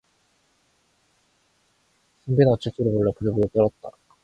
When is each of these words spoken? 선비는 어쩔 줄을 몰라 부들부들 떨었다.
선비는 2.25 2.53
어쩔 2.53 2.73
줄을 2.73 2.89
몰라 2.91 3.11
부들부들 3.11 3.51
떨었다. 3.53 3.91